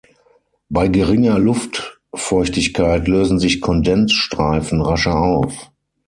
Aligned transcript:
Bei 0.67 0.87
geringer 0.87 1.37
Luftfeuchtigkeit 1.37 3.07
lösen 3.07 3.37
sich 3.37 3.61
Kondensstreifen 3.61 4.81
rascher 4.81 5.15
auf. 5.15 5.69